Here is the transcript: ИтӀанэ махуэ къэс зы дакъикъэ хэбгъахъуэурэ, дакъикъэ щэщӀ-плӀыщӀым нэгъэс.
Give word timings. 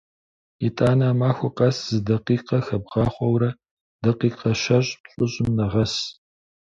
ИтӀанэ 0.67 1.09
махуэ 1.19 1.49
къэс 1.57 1.77
зы 1.89 1.99
дакъикъэ 2.05 2.59
хэбгъахъуэурэ, 2.65 3.49
дакъикъэ 4.03 4.51
щэщӀ-плӀыщӀым 4.61 5.49
нэгъэс. 5.57 5.93